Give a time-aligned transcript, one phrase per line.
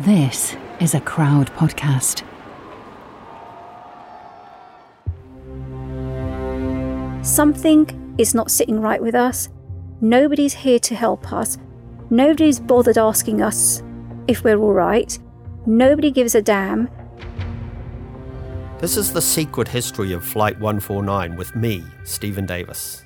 [0.00, 2.22] This is a crowd podcast.
[7.24, 9.48] Something is not sitting right with us.
[10.02, 11.56] Nobody's here to help us.
[12.10, 13.82] Nobody's bothered asking us
[14.28, 15.18] if we're all right.
[15.64, 16.90] Nobody gives a damn.
[18.80, 23.02] This is the secret history of Flight 149 with me, Stephen Davis.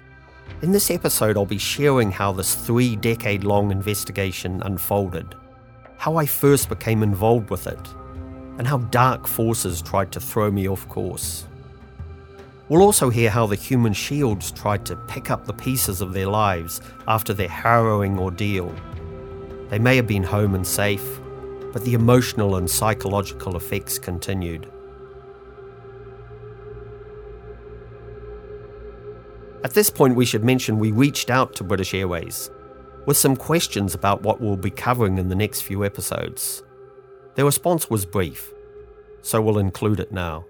[0.62, 5.36] In this episode, I'll be sharing how this three decade long investigation unfolded,
[6.01, 7.95] how I first became involved with it,
[8.56, 11.47] and how dark forces tried to throw me off course.
[12.70, 16.27] We'll also hear how the human shields tried to pick up the pieces of their
[16.27, 18.75] lives after their harrowing ordeal.
[19.69, 21.20] They may have been home and safe,
[21.70, 24.73] but the emotional and psychological effects continued.
[29.64, 32.51] At this point, we should mention we reached out to British Airways
[33.06, 36.62] with some questions about what we'll be covering in the next few episodes.
[37.34, 38.53] Their response was brief,
[39.23, 40.45] so we'll include it now.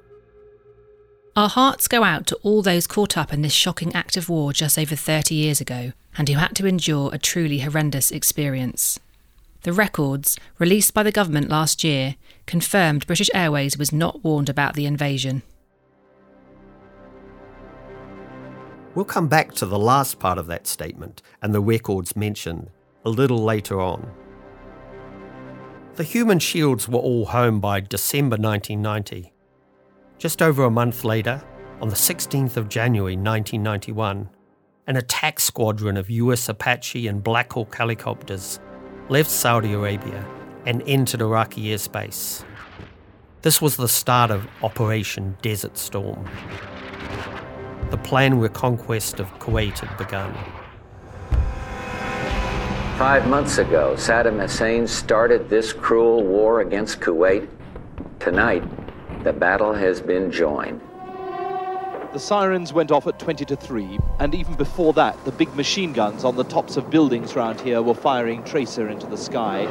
[1.37, 4.53] Our hearts go out to all those caught up in this shocking act of war
[4.53, 8.99] just over 30 years ago and who had to endure a truly horrendous experience.
[9.63, 12.17] The records, released by the government last year,
[12.47, 15.43] confirmed British Airways was not warned about the invasion.
[18.95, 22.71] We'll come back to the last part of that statement and the records mentioned
[23.05, 24.11] a little later on.
[25.95, 29.33] The human shields were all home by December 1990.
[30.19, 31.41] Just over a month later,
[31.81, 34.29] on the 16th of January 1991,
[34.89, 38.59] an attack squadron of US Apache and Black Hawk helicopters
[39.09, 40.27] left Saudi Arabia
[40.67, 42.45] and entered Iraqi airspace.
[43.43, 46.29] This was the start of Operation Desert Storm
[47.91, 50.35] the planned reconquest of Kuwait had begun.
[52.99, 57.49] Five months ago, Saddam Hussein started this cruel war against Kuwait.
[58.19, 58.63] Tonight,
[59.25, 60.81] the battle has been joined.
[62.13, 65.93] The sirens went off at 20 to 3, and even before that, the big machine
[65.93, 69.67] guns on the tops of buildings around here were firing tracer into the sky.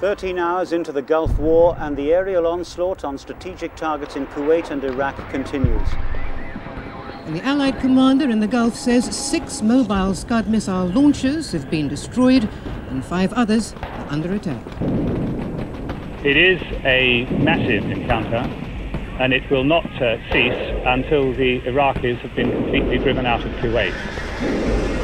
[0.00, 4.70] 13 hours into the Gulf War and the aerial onslaught on strategic targets in Kuwait
[4.70, 5.88] and Iraq continues.
[7.26, 11.88] And the Allied commander in the Gulf says six mobile Scud missile launchers have been
[11.88, 12.48] destroyed
[12.90, 14.64] and five others are under attack.
[16.24, 18.46] It is a massive encounter
[19.18, 23.50] and it will not uh, cease until the Iraqis have been completely driven out of
[23.54, 24.97] Kuwait.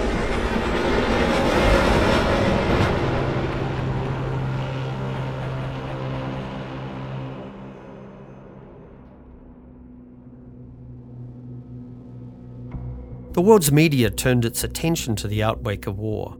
[13.34, 16.36] The world's media turned its attention to the outbreak of war.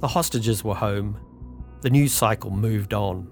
[0.00, 1.18] The hostages were home.
[1.80, 3.26] The news cycle moved on.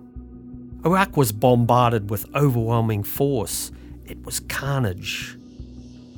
[0.87, 3.71] Iraq was bombarded with overwhelming force.
[4.07, 5.37] It was carnage.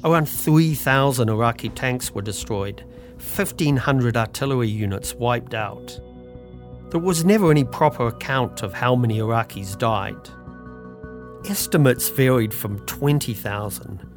[0.04, 2.84] Around 3,000 Iraqi tanks were destroyed,
[3.16, 5.98] 1,500 artillery units wiped out.
[6.90, 10.30] There was never any proper account of how many Iraqis died.
[11.50, 14.09] Estimates varied from 20,000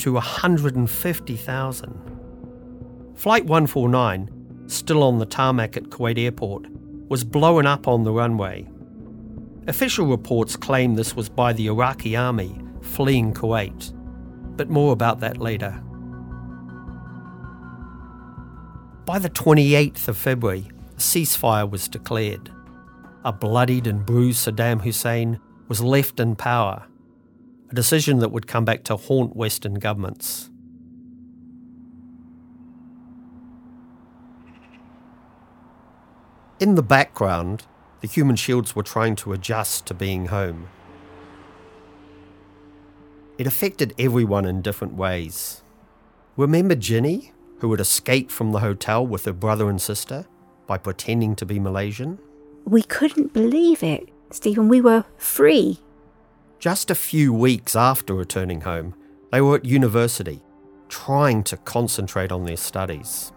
[0.00, 3.12] to 150,000.
[3.14, 6.66] Flight 149, still on the tarmac at Kuwait Airport,
[7.08, 8.66] was blown up on the runway.
[9.66, 13.92] Official reports claim this was by the Iraqi army fleeing Kuwait,
[14.56, 15.82] but more about that later.
[19.04, 22.50] By the 28th of February, a ceasefire was declared.
[23.26, 25.38] A bloodied and bruised Saddam Hussein
[25.68, 26.86] was left in power
[27.70, 30.50] a decision that would come back to haunt Western governments.
[36.58, 37.64] In the background,
[38.00, 40.68] the human shields were trying to adjust to being home.
[43.38, 45.62] It affected everyone in different ways.
[46.36, 50.26] Remember Ginny, who had escaped from the hotel with her brother and sister
[50.66, 52.18] by pretending to be Malaysian?
[52.64, 54.68] We couldn't believe it, Stephen.
[54.68, 55.78] We were free.
[56.60, 58.94] Just a few weeks after returning home,
[59.32, 60.42] they were at university,
[60.90, 63.32] trying to concentrate on their studies.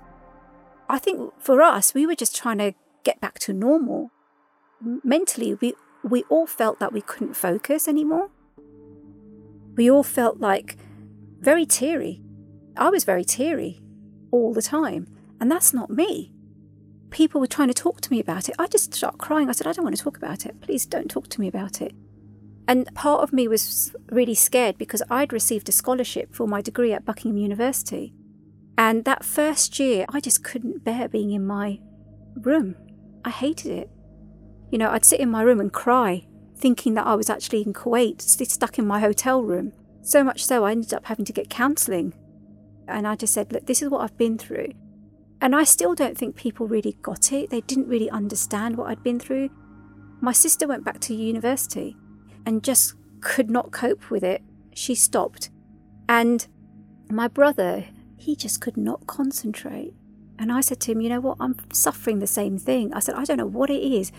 [0.90, 2.74] I think for us, we were just trying to
[3.06, 4.12] get back to normal.
[5.06, 5.74] Mentally, we,
[6.04, 8.30] we all felt that we couldn't focus anymore.
[9.78, 10.76] We all felt like
[11.40, 12.22] very teary.
[12.76, 13.82] I was very teary
[14.32, 15.08] all the time,
[15.40, 16.34] and that's not me.
[17.10, 18.56] People were trying to talk to me about it.
[18.60, 19.48] I just started crying.
[19.48, 20.60] I said, I don't want to talk about it.
[20.60, 21.94] Please don't talk to me about it.
[22.68, 26.94] And part of me was really scared because I'd received a scholarship for my degree
[26.94, 28.14] at Buckingham University.
[28.78, 31.80] And that first year, I just couldn't bear being in my
[32.36, 32.76] room.
[33.26, 33.90] I hated it.
[34.72, 36.26] You know, I'd sit in my room and cry,
[36.56, 39.74] thinking that I was actually in Kuwait, stuck in my hotel room.
[40.02, 42.14] So much so, I ended up having to get counselling.
[42.88, 44.70] And I just said, Look, this is what I've been through.
[45.42, 47.50] And I still don't think people really got it.
[47.50, 49.50] They didn't really understand what I'd been through.
[50.22, 51.98] My sister went back to university
[52.46, 54.42] and just could not cope with it.
[54.74, 55.50] She stopped.
[56.10, 56.46] And
[57.10, 57.86] my brother,
[58.18, 59.94] he just could not concentrate.
[60.40, 61.38] And I said to him, You know what?
[61.40, 62.94] I'm suffering the same thing.
[62.94, 64.12] I said, I don't know what it is.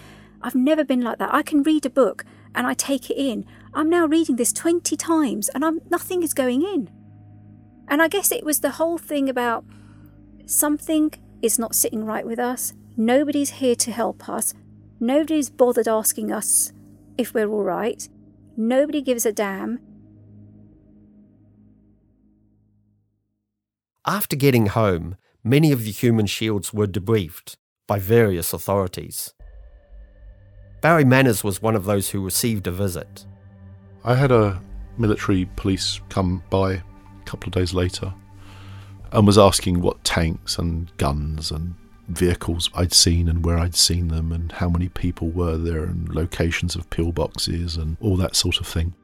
[0.43, 1.32] I've never been like that.
[1.32, 2.25] I can read a book
[2.55, 3.47] and I take it in.
[3.73, 6.91] I'm now reading this 20 times and I'm, nothing is going in.
[7.88, 9.65] And I guess it was the whole thing about
[10.47, 11.12] something
[11.43, 12.73] is not sitting right with us.
[12.97, 14.55] Nobody's here to help us.
[15.00, 16.73] Nobody's bothered asking us
[17.19, 18.09] if we're all right.
[18.56, 19.81] Nobody gives a damn.
[24.06, 27.56] After getting home, many of the human shields were debriefed
[27.87, 29.33] by various authorities.
[30.83, 33.25] Barry Manners was one of those who received a visit.
[34.05, 34.61] I had a
[34.99, 36.83] military police come by a
[37.25, 38.12] couple of days later
[39.11, 41.75] and was asking what tanks and guns and
[42.09, 46.09] vehicles I'd seen and where I'd seen them and how many people were there and
[46.15, 48.95] locations of pillboxes and all that sort of thing.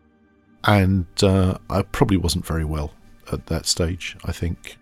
[0.64, 2.92] And uh, I probably wasn't very well
[3.32, 4.76] at that stage, I think.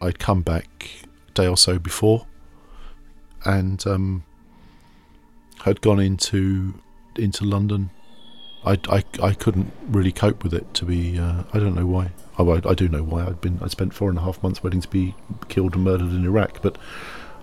[0.00, 0.90] I'd come back
[1.28, 2.26] a day or so before
[3.44, 4.24] and um,
[5.64, 6.74] had gone into
[7.16, 7.90] into London.
[8.66, 12.12] I, I, I couldn't really cope with it to be uh, I don't know why
[12.38, 14.62] oh, I, I do know why I'd been I spent four and a half months
[14.62, 15.14] waiting to be
[15.48, 16.78] killed and murdered in Iraq but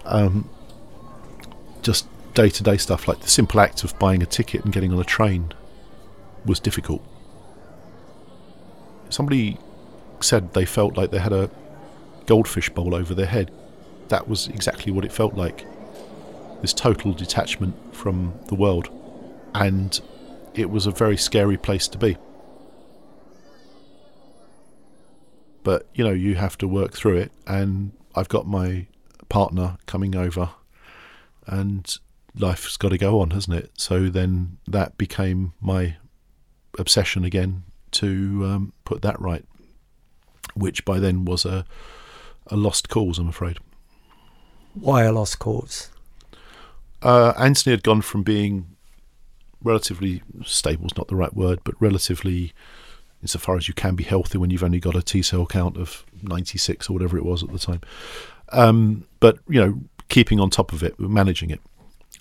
[0.06, 0.50] um,
[1.82, 4.94] just day to day stuff like the simple act of buying a ticket and getting
[4.94, 5.54] on a train
[6.46, 7.04] was difficult.
[9.10, 9.58] Somebody
[10.22, 11.50] said they felt like they had a
[12.26, 13.52] goldfish bowl over their head.
[14.10, 15.66] That was exactly what it felt like.
[16.62, 18.90] This total detachment from the world.
[19.54, 20.00] And
[20.54, 22.18] it was a very scary place to be.
[25.64, 27.32] But, you know, you have to work through it.
[27.46, 28.88] And I've got my
[29.30, 30.50] partner coming over,
[31.48, 31.96] and
[32.36, 33.72] life's got to go on, hasn't it?
[33.78, 35.98] So then that became my
[36.78, 39.46] obsession again to um, put that right,
[40.56, 41.66] which by then was a
[42.48, 43.58] a lost cause, I'm afraid.
[44.74, 45.90] Why a lost cause?
[47.02, 48.76] Uh, Anthony had gone from being
[49.64, 52.54] relatively stable is not the right word, but relatively,
[53.22, 56.06] insofar as you can be healthy when you've only got a T cell count of
[56.24, 57.82] 96 or whatever it was at the time,
[58.52, 61.62] um, but you know, keeping on top of it, managing it,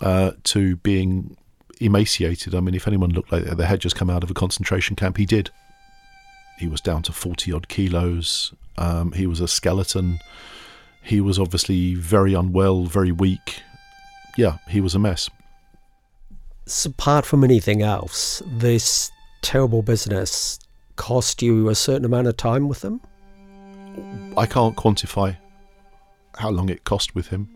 [0.00, 1.37] uh, to being
[1.80, 2.54] emaciated.
[2.54, 5.16] I mean, if anyone looked like they had just come out of a concentration camp,
[5.16, 5.50] he did.
[6.59, 8.52] He was down to forty odd kilos.
[8.76, 10.20] Um, he was a skeleton.
[11.02, 13.62] He was obviously very unwell, very weak.
[14.37, 15.30] Yeah, he was a mess.
[16.70, 19.10] Apart from anything else, this
[19.42, 20.60] terrible business
[20.96, 23.00] cost you a certain amount of time with them?
[24.36, 25.36] I can't quantify
[26.36, 27.48] how long it cost with him.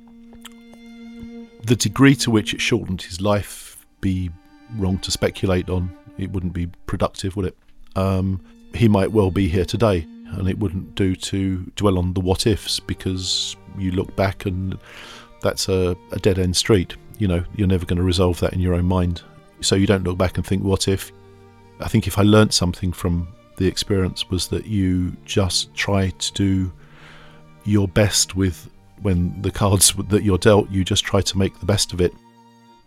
[1.63, 4.31] The degree to which it shortened his life be
[4.77, 5.97] wrong to speculate on.
[6.19, 7.57] It wouldn't be productive, would it?
[7.97, 8.41] Um,
[8.75, 12.47] he might well be here today, and it wouldn't do to dwell on the what
[12.47, 14.77] ifs because you look back and
[15.41, 16.97] that's a, a dead end street.
[17.19, 19.23] You know, you're never going to resolve that in your own mind.
[19.61, 21.13] So you don't look back and think, what if?
[21.81, 26.33] I think if I learnt something from the experience was that you just try to
[26.33, 26.73] do
[27.65, 28.69] your best with
[29.03, 32.13] when the cards that you're dealt, you just try to make the best of it.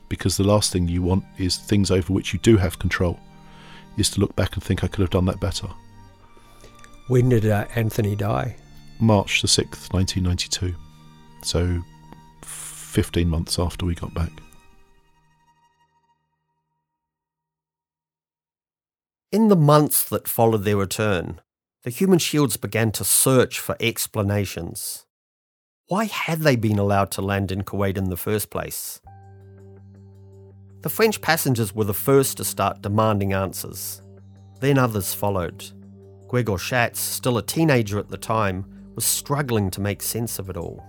[0.09, 3.19] Because the last thing you want is things over which you do have control,
[3.97, 5.67] is to look back and think, I could have done that better.
[7.07, 8.55] When did uh, Anthony die?
[8.99, 10.73] March the 6th, 1992.
[11.43, 11.81] So
[12.87, 14.31] 15 months after we got back.
[19.31, 21.41] In the months that followed their return,
[21.83, 25.05] the human shields began to search for explanations.
[25.87, 29.01] Why had they been allowed to land in Kuwait in the first place?
[30.81, 34.01] The French passengers were the first to start demanding answers.
[34.59, 35.65] Then others followed.
[36.27, 38.65] Gregor Schatz, still a teenager at the time,
[38.95, 40.83] was struggling to make sense of it all.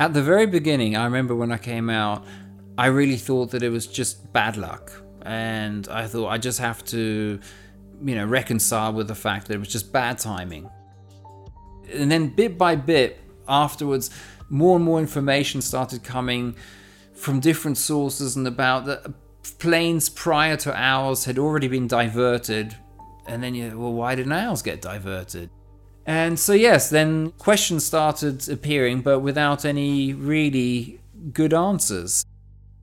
[0.00, 2.24] At the very beginning, I remember when I came out,
[2.78, 4.90] I really thought that it was just bad luck.
[5.26, 7.38] And I thought I just have to,
[8.02, 10.70] you know, reconcile with the fact that it was just bad timing.
[11.92, 14.08] And then bit by bit, afterwards,
[14.48, 16.56] more and more information started coming
[17.12, 19.12] from different sources and about the
[19.58, 22.74] planes prior to ours had already been diverted.
[23.26, 25.50] And then you, well, why didn't ours get diverted?
[26.06, 31.00] And so, yes, then questions started appearing, but without any really
[31.32, 32.24] good answers.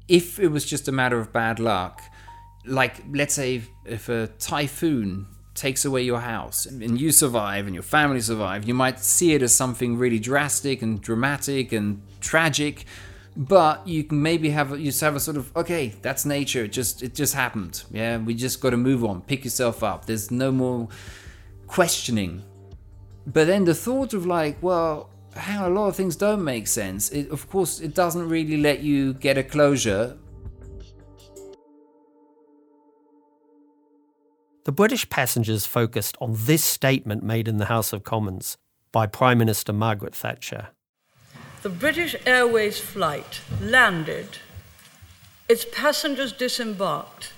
[0.08, 2.02] If it was just a matter of bad luck,
[2.66, 7.84] like let's say if a typhoon takes away your house and you survive and your
[7.84, 12.86] family survive, you might see it as something really drastic and dramatic and tragic.
[13.36, 16.64] But you can maybe have you have a sort of okay, that's nature.
[16.64, 17.84] It just it just happened.
[17.92, 19.22] Yeah, we just got to move on.
[19.22, 20.06] Pick yourself up.
[20.06, 20.88] There's no more
[21.68, 22.44] questioning.
[23.28, 27.12] But then the thought of like, well, how a lot of things don't make sense.
[27.12, 30.18] It, of course, it doesn't really let you get a closure
[34.68, 38.58] The British passengers focused on this statement made in the House of Commons
[38.92, 40.72] by Prime Minister Margaret Thatcher.
[41.62, 44.40] The British Airways flight landed,
[45.48, 47.32] its passengers disembarked,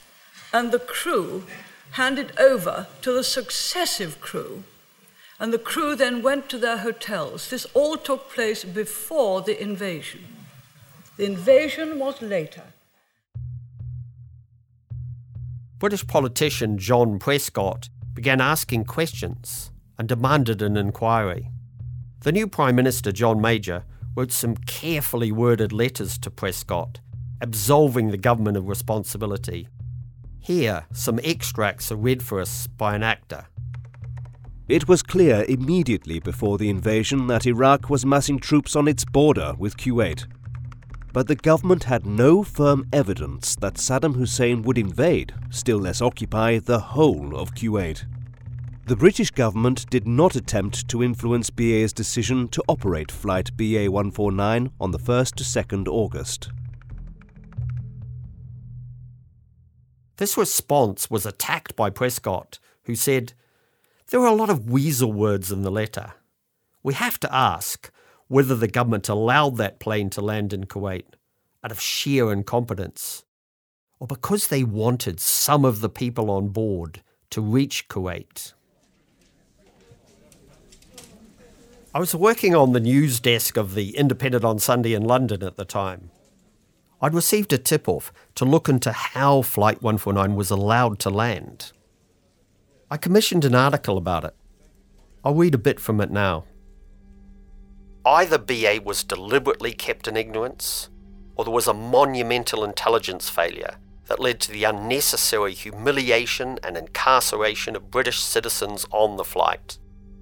[0.51, 1.43] and the crew
[1.91, 4.63] handed over to the successive crew.
[5.39, 7.49] And the crew then went to their hotels.
[7.49, 10.21] This all took place before the invasion.
[11.15, 12.63] The invasion was later.
[15.77, 21.51] British politician John Prescott began asking questions and demanded an inquiry.
[22.21, 26.99] The new Prime Minister, John Major, wrote some carefully worded letters to Prescott,
[27.39, 29.69] absolving the government of responsibility.
[30.39, 33.45] Here, some extracts are read for us by an actor.
[34.69, 39.53] It was clear immediately before the invasion that Iraq was massing troops on its border
[39.57, 40.25] with Kuwait
[41.11, 46.59] but the government had no firm evidence that Saddam Hussein would invade, still less occupy,
[46.59, 48.05] the whole of Kuwait.
[48.85, 54.71] The British government did not attempt to influence BA's decision to operate Flight BA 149
[54.79, 56.49] on the 1st to 2nd August.
[60.17, 63.33] This response was attacked by Prescott, who said,
[64.09, 66.13] There are a lot of weasel words in the letter.
[66.81, 67.91] We have to ask
[68.27, 71.05] whether the government allowed that plane to land in Kuwait
[71.63, 73.23] out of sheer incompetence,
[73.99, 78.53] or because they wanted some of the people on board to reach Kuwait.
[81.93, 85.55] I was working on the news desk of the Independent on Sunday in London at
[85.55, 86.09] the time.
[86.99, 91.73] I'd received a tip off to look into how Flight 149 was allowed to land.
[92.91, 94.35] I commissioned an article about it.
[95.23, 96.45] I'll read a bit from it now.
[98.05, 100.89] Either BA was deliberately kept in ignorance,
[101.35, 103.75] or there was a monumental intelligence failure
[104.07, 109.77] that led to the unnecessary humiliation and incarceration of British citizens on the flight.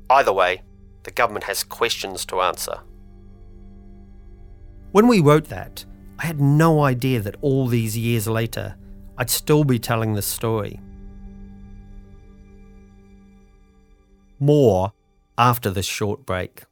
[0.10, 0.64] Either way,
[1.04, 2.80] the government has questions to answer.
[4.92, 5.86] When we wrote that,
[6.20, 8.76] I had no idea that all these years later,
[9.18, 10.82] I'd still be telling this story.
[14.40, 14.94] More
[15.38, 16.64] after this short break.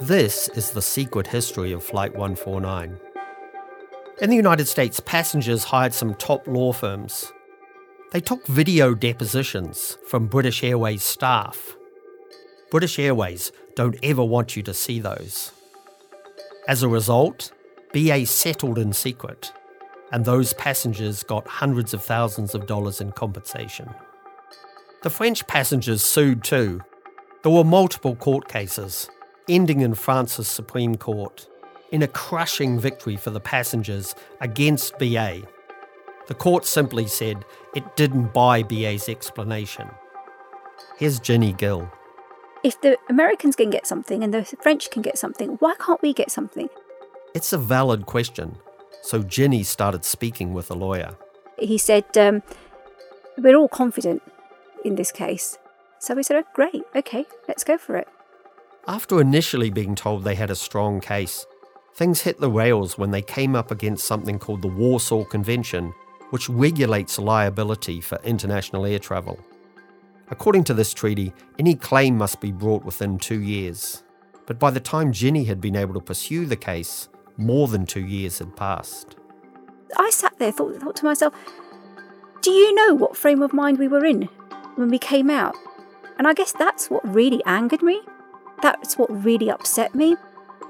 [0.00, 2.98] This is the secret history of Flight 149.
[4.20, 7.32] In the United States, passengers hired some top law firms.
[8.12, 11.76] They took video depositions from British Airways staff.
[12.70, 15.52] British Airways don't ever want you to see those.
[16.66, 17.52] As a result,
[17.92, 19.52] BA settled in secret,
[20.12, 23.88] and those passengers got hundreds of thousands of dollars in compensation.
[25.02, 26.80] The French passengers sued too.
[27.42, 29.08] There were multiple court cases,
[29.48, 31.48] ending in France's Supreme Court
[31.90, 35.42] in a crushing victory for the passengers against BA.
[36.26, 39.88] The court simply said it didn't buy BA's explanation.
[40.98, 41.90] Here's Ginny Gill.
[42.64, 46.12] If the Americans can get something and the French can get something, why can't we
[46.12, 46.68] get something?
[47.34, 48.56] It's a valid question.
[49.02, 51.16] So Ginny started speaking with a lawyer.
[51.58, 52.42] He said, um,
[53.36, 54.22] We're all confident
[54.84, 55.58] in this case.
[55.98, 58.08] So we said, oh, great, okay, let's go for it.
[58.86, 61.44] After initially being told they had a strong case,
[61.94, 65.92] things hit the rails when they came up against something called the Warsaw Convention,
[66.30, 69.38] which regulates liability for international air travel.
[70.30, 74.04] According to this treaty, any claim must be brought within two years.
[74.46, 78.04] But by the time Ginny had been able to pursue the case, more than two
[78.04, 79.16] years had passed.
[79.96, 81.32] I sat there, thought, thought to myself,
[82.42, 84.22] do you know what frame of mind we were in
[84.74, 85.56] when we came out?
[86.18, 88.02] And I guess that's what really angered me.
[88.60, 90.16] That's what really upset me.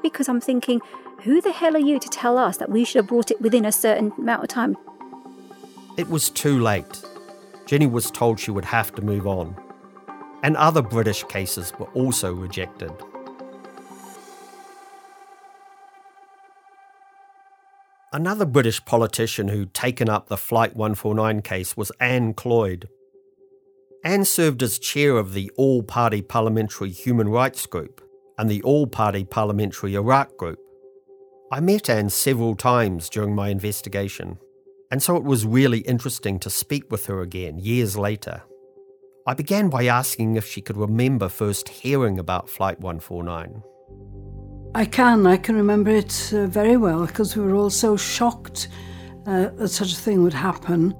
[0.02, 0.80] Because I'm thinking,
[1.22, 3.64] who the hell are you to tell us that we should have brought it within
[3.64, 4.76] a certain amount of time?
[5.96, 7.02] It was too late.
[7.66, 9.56] Ginny was told she would have to move on.
[10.42, 12.92] And other British cases were also rejected.
[18.10, 22.86] Another British politician who'd taken up the Flight 149 case was Ann Clwyd.
[24.02, 28.00] Ann served as chair of the All Party Parliamentary Human Rights Group
[28.38, 30.58] and the All Party Parliamentary Iraq Group.
[31.52, 34.38] I met Anne several times during my investigation,
[34.90, 38.42] and so it was really interesting to speak with her again years later.
[39.26, 43.62] I began by asking if she could remember first hearing about Flight 149.
[44.74, 45.26] I can.
[45.26, 48.68] I can remember it uh, very well because we were all so shocked
[49.26, 50.94] uh, that such a thing would happen.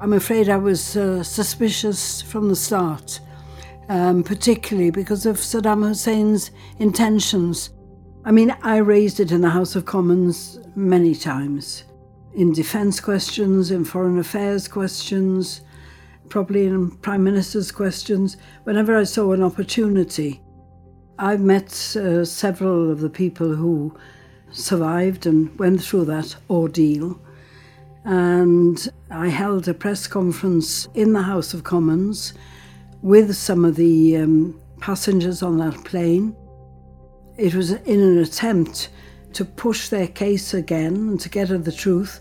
[0.00, 3.20] I'm afraid I was uh, suspicious from the start,
[3.88, 6.50] um, particularly because of Saddam Hussein's
[6.80, 7.70] intentions.
[8.24, 11.84] I mean, I raised it in the House of Commons many times
[12.34, 15.60] in defence questions, in foreign affairs questions,
[16.28, 20.41] probably in Prime Minister's questions, whenever I saw an opportunity.
[21.22, 23.96] I've met uh, several of the people who
[24.50, 27.16] survived and went through that ordeal.
[28.04, 32.34] And I held a press conference in the House of Commons
[33.02, 36.34] with some of the um, passengers on that plane.
[37.36, 38.88] It was in an attempt
[39.34, 42.20] to push their case again and to get at the truth,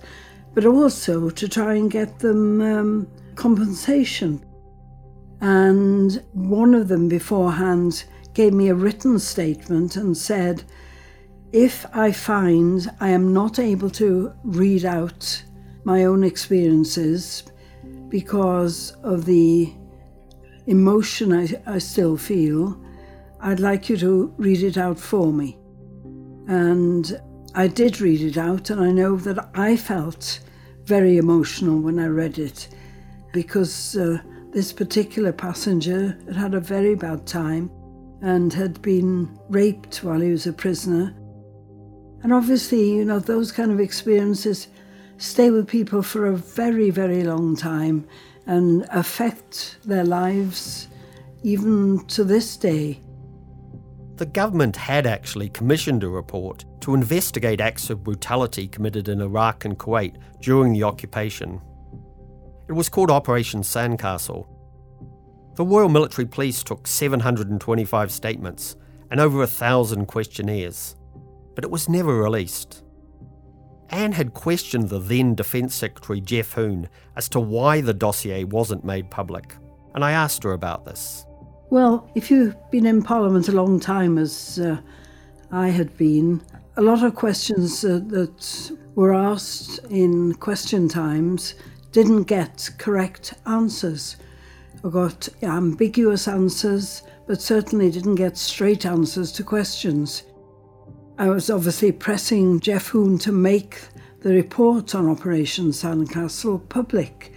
[0.54, 4.46] but also to try and get them um, compensation.
[5.42, 10.64] And one of them beforehand gave me a written statement and said,
[11.52, 15.44] if I find I am not able to read out
[15.84, 17.44] my own experiences
[18.08, 19.74] because of the
[20.68, 22.80] emotion I, I still feel,
[23.42, 25.58] I'd like you to read it out for me.
[26.48, 27.20] And
[27.54, 30.40] I did read it out, and I know that I felt
[30.84, 32.70] very emotional when I read it
[33.34, 34.20] because uh,
[34.52, 37.70] this particular passenger had had a very bad time
[38.22, 41.16] and had been raped while he was a prisoner.
[42.24, 44.68] And obviously, you know, those kind of experiences
[45.18, 48.08] stay with people for a very, very long time
[48.46, 50.88] and affect their lives
[51.44, 53.00] even to this day.
[54.18, 59.66] The government had actually commissioned a report to investigate acts of brutality committed in Iraq
[59.66, 61.60] and Kuwait during the occupation.
[62.68, 64.48] It was called Operation Sandcastle
[65.56, 68.76] the Royal Military Police took 725 statements
[69.10, 70.96] and over a thousand questionnaires,
[71.56, 72.84] but it was never released.
[73.90, 76.88] Ann had questioned the then Defence Secretary Geoff Hoon
[77.18, 79.56] as to why the dossier wasn't made public,
[79.94, 81.26] and I asked her about this.
[81.70, 84.78] Well, if you've been in Parliament a long time, as uh,
[85.52, 86.42] I had been,
[86.78, 91.56] a lot of questions uh, that were asked in question times
[91.92, 94.16] didn't get correct answers.
[94.90, 100.24] Got ambiguous answers, but certainly didn't get straight answers to questions.
[101.20, 103.80] I was obviously pressing Geoff Hoon to make
[104.22, 107.32] the report on Operation Sandcastle public.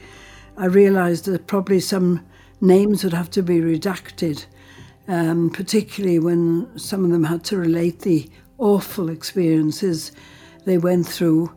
[0.56, 2.24] I realised that probably some
[2.62, 4.46] names would have to be redacted,
[5.06, 10.12] um, particularly when some of them had to relate the awful experiences
[10.64, 11.54] they went through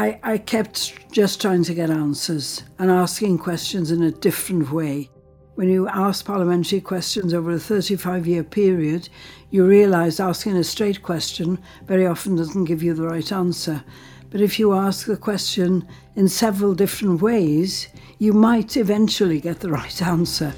[0.00, 5.10] I, I kept just trying to get answers and asking questions in a different way.
[5.56, 9.10] When you ask parliamentary questions over a 35 year period,
[9.50, 13.84] you realise asking a straight question very often doesn't give you the right answer.
[14.30, 15.86] But if you ask the question
[16.16, 20.54] in several different ways, you might eventually get the right answer.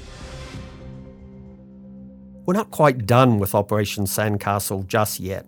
[2.45, 5.45] We're not quite done with Operation Sandcastle just yet.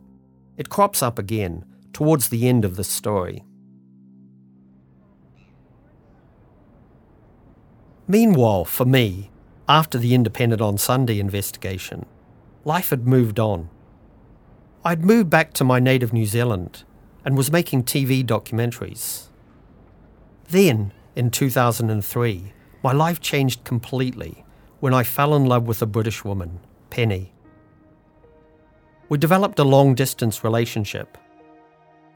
[0.58, 3.45] It crops up again towards the end of the story.
[8.08, 9.32] Meanwhile, for me,
[9.68, 12.06] after the Independent on Sunday investigation,
[12.64, 13.70] life had moved on.
[14.84, 16.84] I'd moved back to my native New Zealand
[17.24, 19.30] and was making TV documentaries.
[20.50, 24.46] Then, in 2003, my life changed completely
[24.80, 26.60] when I fell in love with a British woman,
[26.92, 27.34] Penny.
[29.10, 31.18] We developed a long distance relationship.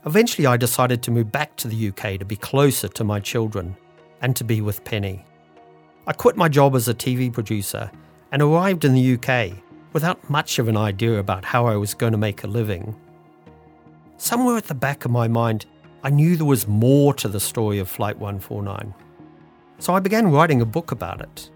[0.05, 3.75] Eventually, I decided to move back to the UK to be closer to my children
[4.21, 5.25] and to be with Penny.
[6.09, 7.91] I quit my job as a TV producer
[8.31, 9.51] and arrived in the UK
[9.93, 12.95] without much of an idea about how I was going to make a living.
[14.17, 15.67] Somewhere at the back of my mind,
[16.03, 18.91] I knew there was more to the story of Flight 149.
[19.77, 21.51] So I began writing a book about it.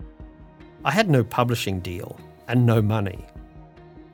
[0.85, 2.15] I had no publishing deal
[2.47, 3.25] and no money.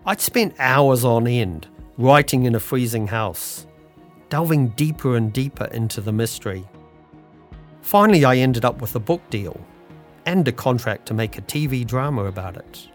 [0.06, 3.68] I'd spent hours on end writing in a freezing house,
[4.30, 6.66] delving deeper and deeper into the mystery.
[7.82, 9.60] Finally, I ended up with a book deal
[10.30, 12.88] and a contract to make a TV drama about it.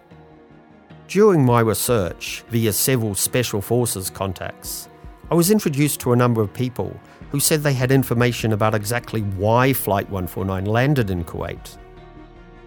[1.09, 4.89] During my research, via several Special Forces contacts,
[5.33, 6.97] I was introduced to a number of people
[7.33, 11.77] who said they had information about exactly why Flight 149 landed in Kuwait.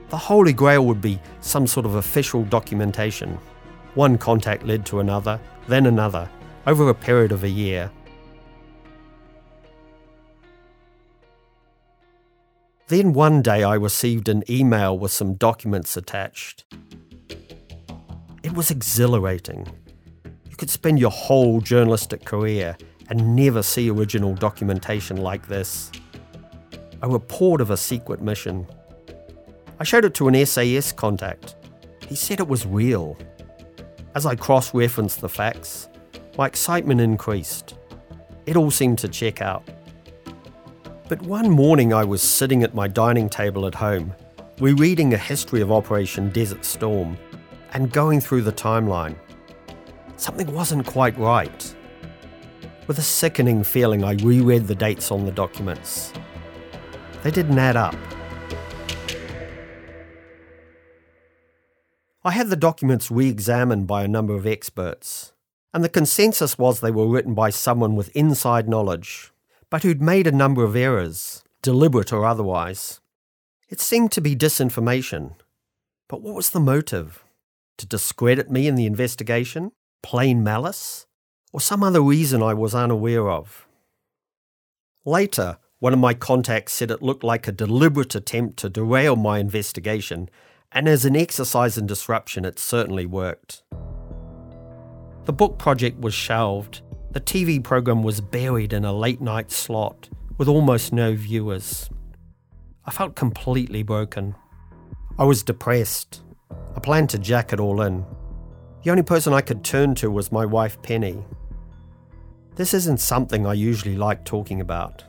[0.10, 3.40] The Holy Grail would be some sort of official documentation.
[3.96, 6.30] One contact led to another, then another,
[6.66, 7.90] over a period of a year.
[12.88, 16.64] Then one day I received an email with some documents attached.
[18.44, 19.68] It was exhilarating.
[20.50, 22.78] You could spend your whole journalistic career
[23.10, 25.92] and never see original documentation like this.
[27.02, 28.66] A report of a secret mission.
[29.82, 31.58] I showed it to an SAS contact.
[32.08, 33.18] He said it was real.
[34.16, 35.90] As I cross referenced the facts,
[36.38, 37.76] my excitement increased.
[38.46, 39.68] It all seemed to check out.
[41.10, 44.14] But one morning I was sitting at my dining table at home,
[44.60, 47.18] rereading a history of Operation Desert Storm
[47.72, 49.16] and going through the timeline.
[50.18, 51.76] Something wasn't quite right.
[52.88, 56.12] With a sickening feeling, I reread the dates on the documents.
[57.24, 57.96] They didn't add up.
[62.26, 65.32] I had the documents re examined by a number of experts,
[65.74, 69.32] and the consensus was they were written by someone with inside knowledge
[69.70, 73.02] but who'd made a number of errors, deliberate or otherwise.
[73.70, 75.36] It seemed to be disinformation.
[76.08, 77.24] But what was the motive?
[77.78, 79.72] To discredit me in the investigation?
[80.02, 81.06] Plain malice?
[81.52, 83.68] Or some other reason I was unaware of?
[85.06, 89.40] Later, one of my contacts said it looked like a deliberate attempt to derail my
[89.40, 90.30] investigation,
[90.72, 93.64] and as an exercise in disruption, it certainly worked.
[95.26, 100.10] The book project was shelved, the TV program was buried in a late night slot
[100.38, 101.90] with almost no viewers.
[102.86, 104.36] I felt completely broken.
[105.18, 106.22] I was depressed.
[106.76, 108.06] I planned to jack it all in.
[108.84, 111.26] The only person I could turn to was my wife Penny.
[112.56, 115.04] This isn't something I usually like talking about,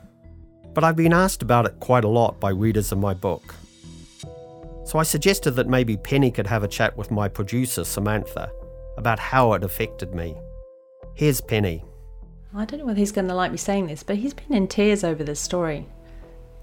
[0.73, 3.55] but I've been asked about it quite a lot by readers of my book.
[4.85, 8.51] So I suggested that maybe Penny could have a chat with my producer, Samantha,
[8.97, 10.35] about how it affected me.
[11.13, 11.83] Here's Penny.
[12.53, 14.67] I don't know whether he's going to like me saying this, but he's been in
[14.67, 15.87] tears over this story.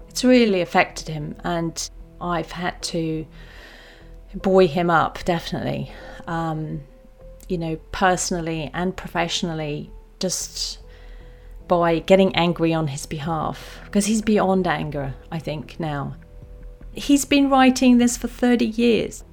[0.09, 3.25] It's really affected him, and I've had to
[4.35, 5.91] buoy him up, definitely.
[6.27, 6.81] Um,
[7.47, 10.79] you know, personally and professionally, just
[11.67, 16.15] by getting angry on his behalf, because he's beyond anger, I think, now.
[16.93, 19.23] He's been writing this for 30 years.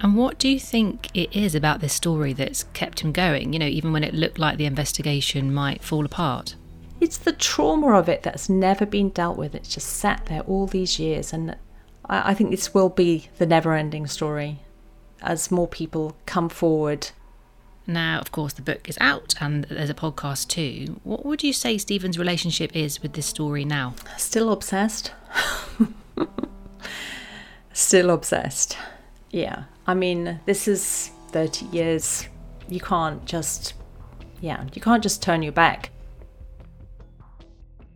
[0.00, 3.58] And what do you think it is about this story that's kept him going, you
[3.58, 6.54] know, even when it looked like the investigation might fall apart?
[7.00, 9.54] It's the trauma of it that's never been dealt with.
[9.54, 11.32] It's just sat there all these years.
[11.32, 11.56] And
[12.06, 14.60] I, I think this will be the never ending story
[15.22, 17.10] as more people come forward.
[17.86, 21.00] Now, of course, the book is out and there's a podcast too.
[21.04, 23.94] What would you say Stephen's relationship is with this story now?
[24.16, 25.12] Still obsessed.
[27.72, 28.76] Still obsessed.
[29.30, 29.64] Yeah.
[29.86, 32.26] I mean, this is 30 years.
[32.68, 33.74] You can't just,
[34.40, 35.90] yeah, you can't just turn your back.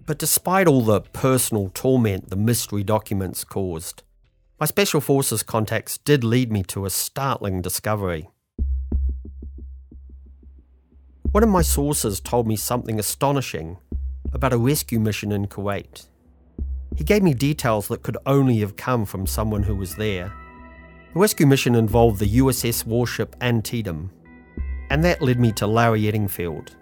[0.07, 4.03] But despite all the personal torment the mystery documents caused,
[4.61, 8.29] my Special Forces contacts did lead me to a startling discovery.
[11.33, 13.79] One of my sources told me something astonishing
[14.33, 16.07] about a rescue mission in Kuwait.
[16.97, 20.33] He gave me details that could only have come from someone who was there.
[21.13, 24.13] The rescue mission involved the USS warship Antietam,
[24.91, 26.77] and that led me to Larry Eddingfield,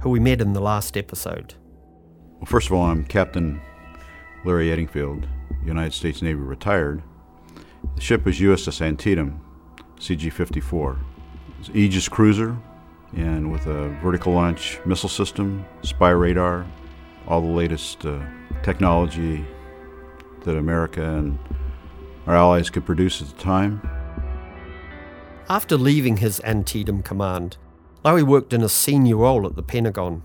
[0.00, 1.54] who we met in the last episode.
[2.38, 3.60] Well, first of all, I'm Captain
[4.44, 5.28] Larry Eddingfield,
[5.64, 7.00] United States Navy retired.
[7.94, 9.40] The ship was USS Antietam,
[10.00, 10.98] CG 54.
[11.60, 12.56] It's an Aegis cruiser,
[13.14, 16.66] and with a vertical launch missile system, spy radar,
[17.28, 18.20] all the latest uh,
[18.64, 19.44] technology
[20.40, 21.38] that America and
[22.30, 23.82] our allies could produce at the time.
[25.48, 27.56] After leaving his Antietam command,
[28.04, 30.22] Larry worked in a senior role at the Pentagon.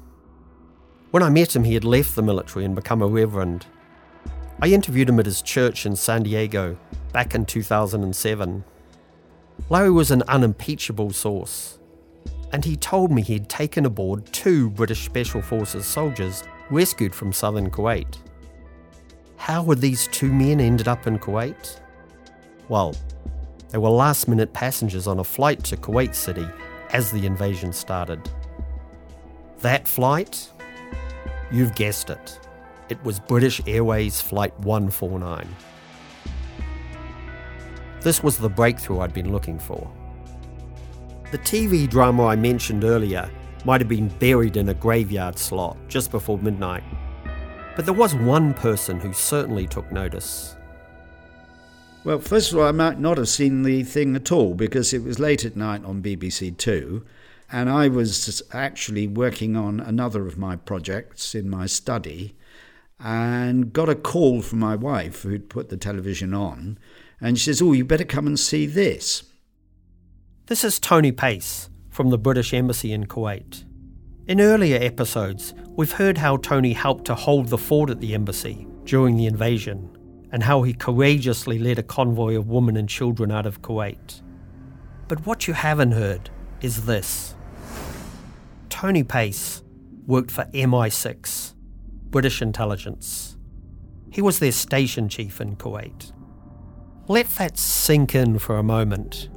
[1.09, 3.65] When I met him, he had left the military and become a reverend.
[4.61, 6.77] I interviewed him at his church in San Diego
[7.11, 8.63] back in 2007.
[9.69, 11.79] Larry was an unimpeachable source,
[12.53, 17.71] and he told me he'd taken aboard two British Special Forces soldiers rescued from southern
[17.71, 18.19] Kuwait.
[19.37, 21.79] How had these two men ended up in Kuwait?
[22.67, 22.95] Well,
[23.69, 26.47] they were last minute passengers on a flight to Kuwait City
[26.91, 28.21] as the invasion started.
[29.59, 30.51] That flight?
[31.51, 32.39] You've guessed it.
[32.89, 35.47] It was British Airways Flight 149.
[38.01, 39.91] This was the breakthrough I'd been looking for.
[41.31, 43.29] The TV drama I mentioned earlier
[43.65, 46.83] might have been buried in a graveyard slot just before midnight.
[47.75, 50.54] But there was one person who certainly took notice.
[52.05, 55.03] Well, first of all, I might not have seen the thing at all because it
[55.03, 57.03] was late at night on BBC Two,
[57.51, 62.35] and I was actually working on another of my projects in my study
[62.99, 66.77] and got a call from my wife who'd put the television on,
[67.19, 69.23] and she says, Oh, you better come and see this.
[70.45, 73.63] This is Tony Paice from the British Embassy in Kuwait.
[74.27, 78.67] In earlier episodes, we've heard how Tony helped to hold the fort at the embassy
[78.83, 79.89] during the invasion
[80.31, 84.21] and how he courageously led a convoy of women and children out of Kuwait.
[85.07, 86.29] But what you haven't heard
[86.61, 87.35] is this
[88.69, 89.63] Tony Paice
[90.07, 91.53] worked for MI6,
[92.09, 93.37] British intelligence.
[94.09, 96.11] He was their station chief in Kuwait.
[97.07, 99.29] Let that sink in for a moment.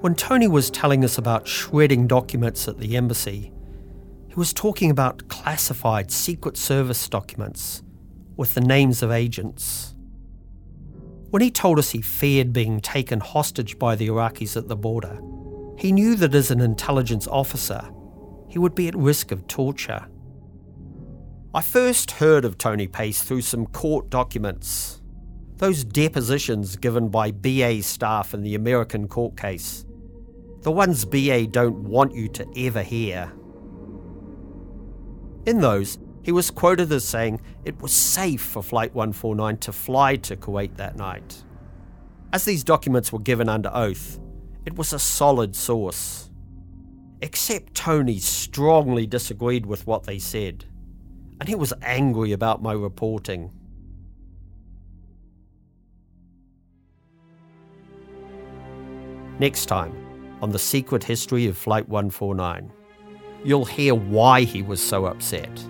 [0.00, 3.52] When Tony was telling us about shredding documents at the embassy,
[4.28, 7.83] he was talking about classified Secret Service documents
[8.36, 9.94] with the names of agents.
[11.30, 15.20] When he told us he feared being taken hostage by the Iraqis at the border,
[15.76, 17.90] he knew that as an intelligence officer,
[18.48, 20.06] he would be at risk of torture.
[21.52, 25.00] I first heard of Tony Paice through some court documents,
[25.56, 29.84] those depositions given by BA staff in the American court case,
[30.62, 33.32] the ones BA don't want you to ever hear.
[35.46, 40.16] In those, he was quoted as saying it was safe for Flight 149 to fly
[40.16, 41.44] to Kuwait that night.
[42.32, 44.18] As these documents were given under oath,
[44.64, 46.30] it was a solid source.
[47.20, 50.64] Except Tony strongly disagreed with what they said,
[51.40, 53.50] and he was angry about my reporting.
[59.38, 59.94] Next time,
[60.40, 62.72] on the secret history of Flight 149,
[63.44, 65.68] you'll hear why he was so upset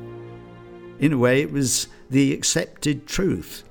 [0.98, 3.64] in a way, it was the accepted truth,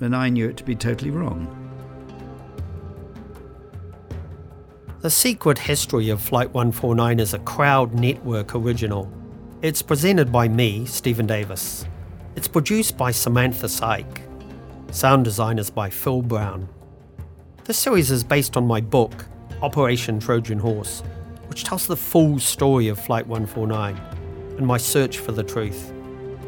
[0.00, 1.62] and I knew it to be totally wrong.
[5.00, 9.10] The Secret History of Flight 149 is a Crowd Network original.
[9.62, 11.86] It's presented by me, Stephen Davis.
[12.34, 14.22] It's produced by Samantha Syke.
[14.90, 16.68] Sound design is by Phil Brown.
[17.64, 19.26] This series is based on my book,
[19.62, 21.02] Operation Trojan Horse,
[21.48, 24.00] which tells the full story of Flight 149
[24.56, 25.92] and my search for the truth.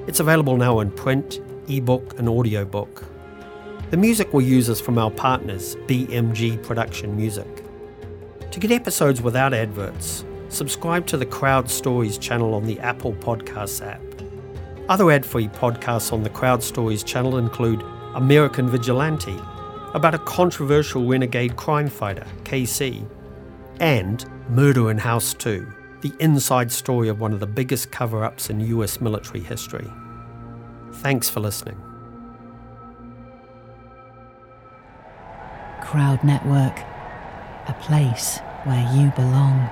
[0.08, 3.04] It's available now in print, ebook, and audiobook.
[3.90, 7.46] The music we use is from our partners, BMG Production Music.
[8.50, 13.86] To get episodes without adverts, subscribe to the Crowd Stories channel on the Apple Podcasts
[13.86, 14.00] app.
[14.88, 19.36] Other ad free podcasts on the Crowd Stories channel include American Vigilante,
[19.92, 23.06] about a controversial renegade crime fighter, KC,
[23.78, 28.50] and Murder in House 2, the inside story of one of the biggest cover ups
[28.50, 29.90] in US military history.
[30.92, 31.80] Thanks for listening.
[35.82, 36.78] Crowd Network,
[37.66, 39.68] a place where you belong.